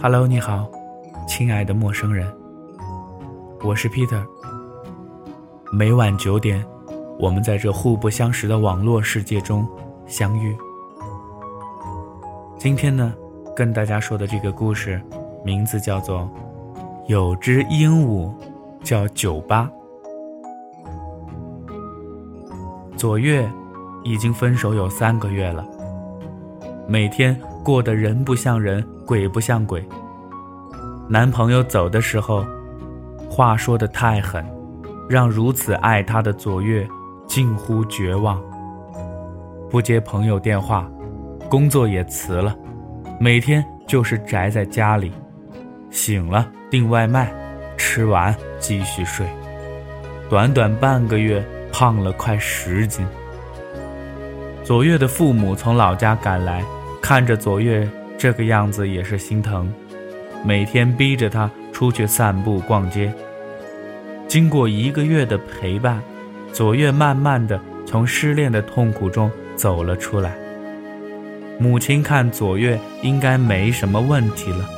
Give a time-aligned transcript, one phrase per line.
[0.00, 0.70] Hello，你好，
[1.26, 2.32] 亲爱的陌生人，
[3.64, 4.24] 我是 Peter。
[5.72, 6.64] 每晚九点，
[7.18, 9.66] 我们在这互不相识的网络世界中
[10.06, 10.56] 相遇。
[12.56, 13.12] 今天呢，
[13.56, 15.02] 跟大家说的这个故事，
[15.44, 16.20] 名字叫做
[17.08, 18.32] 《有只鹦鹉
[18.84, 19.68] 叫酒吧》。
[22.96, 23.50] 左月
[24.04, 25.66] 已经分手有三个月了，
[26.88, 27.38] 每天。
[27.64, 29.86] 过得人不像人，鬼不像鬼。
[31.06, 32.42] 男朋友走的时候，
[33.28, 34.42] 话说的太狠，
[35.06, 36.88] 让如此爱他的左月
[37.26, 38.40] 近乎绝望。
[39.68, 40.90] 不接朋友电话，
[41.50, 42.56] 工作也辞了，
[43.20, 45.12] 每天就是宅在家里，
[45.90, 47.30] 醒了订外卖，
[47.76, 49.26] 吃完继续睡。
[50.30, 53.06] 短短半个月，胖了快十斤。
[54.64, 56.64] 左月的父母从老家赶来。
[57.00, 59.72] 看着左月这个样子也是心疼，
[60.44, 63.12] 每天逼着他出去散步逛街。
[64.26, 66.02] 经过一个月的陪伴，
[66.52, 70.36] 左月慢慢的从失恋的痛苦中走了出来。
[71.58, 74.68] 母亲看左月应该没什么问题了，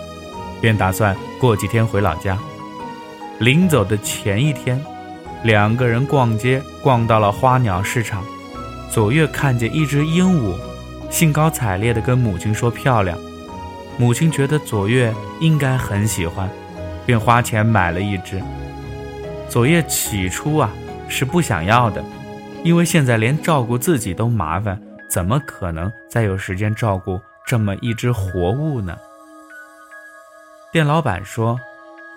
[0.60, 2.38] 便打算过几天回老家。
[3.38, 4.80] 临走的前一天，
[5.42, 8.22] 两个人逛街逛到了花鸟市场，
[8.90, 10.54] 左月看见一只鹦鹉。
[11.10, 13.18] 兴高采烈地跟母亲说：“漂亮。”
[13.98, 16.48] 母亲觉得左月应该很喜欢，
[17.04, 18.40] 便花钱买了一只。
[19.48, 20.70] 左月起初啊
[21.08, 22.02] 是不想要的，
[22.62, 28.96] 因为现在连照顾自己都麻烦，怎么可能再有时间照顾这么一只活物呢？
[30.72, 31.60] 店老板说：“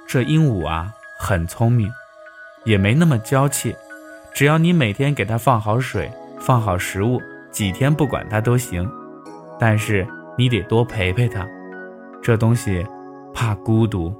[0.07, 1.91] 这鹦鹉啊很聪明，
[2.63, 3.75] 也没那么娇气，
[4.33, 7.19] 只要你每天给它放好水，放好食物。”
[7.53, 8.89] 几天不管它都行，
[9.59, 10.05] 但是
[10.37, 11.47] 你得多陪陪它。
[12.21, 12.85] 这东西
[13.33, 14.11] 怕孤独，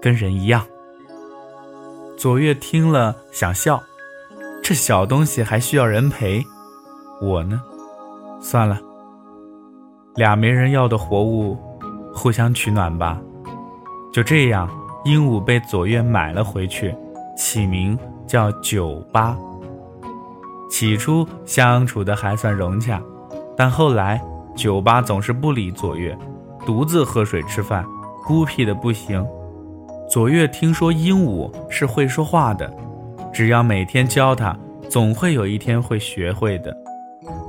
[0.00, 0.62] 跟人一样。
[2.18, 3.80] 左月听了想笑，
[4.62, 6.44] 这小东西还需要人陪，
[7.20, 7.62] 我呢？
[8.40, 8.80] 算了，
[10.16, 11.56] 俩没人要的活物，
[12.12, 13.20] 互相取暖吧。
[14.12, 14.68] 就这样，
[15.04, 16.92] 鹦鹉被左月买了回去，
[17.36, 17.96] 起名
[18.26, 19.36] 叫九八。
[20.72, 22.98] 起初相处的还算融洽，
[23.54, 24.18] 但后来
[24.56, 26.16] 酒吧总是不理左月，
[26.64, 27.84] 独自喝水吃饭，
[28.24, 29.22] 孤僻的不行。
[30.08, 32.72] 左月听说鹦鹉是会说话的，
[33.34, 34.56] 只要每天教它，
[34.88, 36.74] 总会有一天会学会的。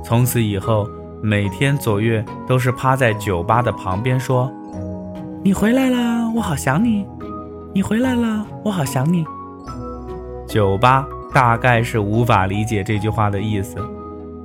[0.04, 0.86] 从此以后，
[1.22, 4.52] 每天左月都是趴在酒吧的旁边说
[5.42, 7.06] ：“你回来了，我好想你。
[7.72, 9.24] 你回来了，我好想你。”
[10.46, 11.08] 酒吧。
[11.34, 13.76] 大概是无法理解这句话的意思。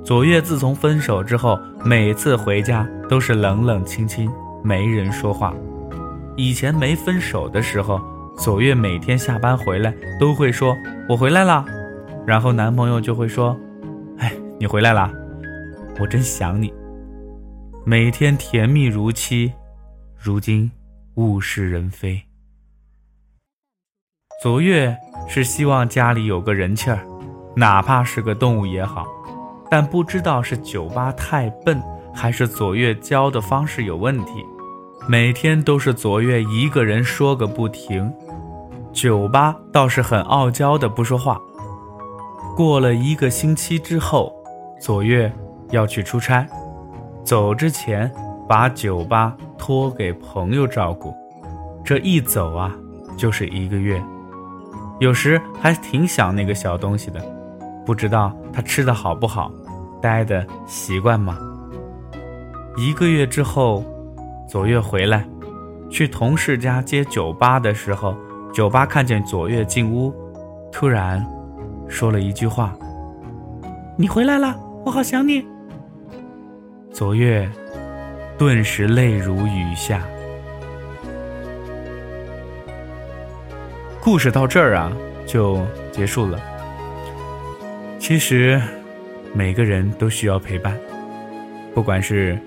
[0.04, 4.28] 左月自从分手之后，每次回家都是冷冷清清，
[4.64, 5.54] 没人说话。
[6.36, 8.00] 以前没分手的时候，
[8.36, 10.76] 左月每天下班回来都会说
[11.08, 11.64] ：“我回来了。”
[12.26, 13.56] 然后男朋友就会说
[14.18, 15.12] ：“哎，你回来了，
[16.00, 16.72] 我真想你。”
[17.86, 19.52] 每天甜蜜如期，
[20.18, 20.70] 如今
[21.14, 22.20] 物是人非。
[24.42, 24.96] 左月。
[25.32, 26.98] 是希望家里有个人气儿，
[27.54, 29.06] 哪怕是个动物也好，
[29.70, 31.80] 但不知道是酒吧太笨，
[32.12, 34.44] 还是左月教的方式有问题，
[35.08, 38.12] 每天都是左月一个人说个不停。
[38.92, 41.40] 酒吧倒是很傲娇的不说话。
[42.56, 44.34] 过了一个星期之后，
[44.80, 45.32] 左月
[45.70, 46.44] 要去出差，
[47.22, 48.10] 走之前
[48.48, 51.14] 把酒吧托给朋友照顾，
[51.84, 52.74] 这一走啊
[53.16, 54.02] 就是一个月。
[55.00, 57.20] 有时还挺想那个小东西的，
[57.86, 59.50] 不知道它吃的好不好，
[60.00, 61.38] 待的习惯吗？
[62.76, 63.82] 一个月之后，
[64.46, 65.26] 左月回来，
[65.88, 68.14] 去同事家接酒吧的时候，
[68.52, 70.14] 酒吧看见左月进屋，
[70.70, 71.26] 突然
[71.88, 72.76] 说了一句话
[73.96, 75.42] ：“你回来了，我好想你。”
[76.92, 77.50] 左月
[78.36, 80.02] 顿时泪如雨下。
[84.02, 84.90] 故事到这儿啊，
[85.26, 85.60] 就
[85.92, 86.40] 结束了。
[87.98, 88.60] 其实，
[89.34, 90.74] 每个人都需要陪伴，
[91.74, 92.38] 不管是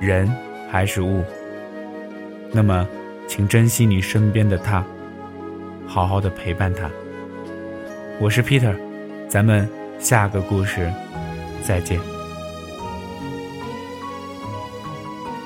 [0.00, 0.32] 人
[0.70, 1.24] 还是物。
[2.52, 2.86] 那么，
[3.26, 4.84] 请珍惜你身边的他，
[5.84, 6.88] 好好的陪伴他。
[8.20, 8.74] 我是 Peter，
[9.28, 9.68] 咱们
[9.98, 10.92] 下个故事
[11.64, 11.98] 再见。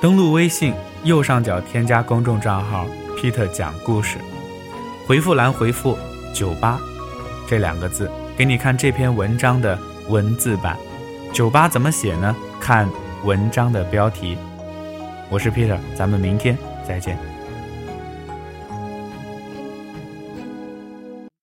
[0.02, 0.75] 登录微信
[1.05, 4.19] 右上角添加公众账号 “Peter 讲故事”。
[5.06, 5.99] 回复栏回复
[6.33, 6.81] “酒吧”
[7.47, 9.79] 这两个字，给你看这篇文章的
[10.09, 10.79] 文字版。
[11.31, 12.35] 酒吧怎么写呢？
[12.59, 12.89] 看
[13.23, 14.39] 文章的标题。
[15.29, 16.56] 我是 Peter，咱们明天
[16.89, 17.34] 再见。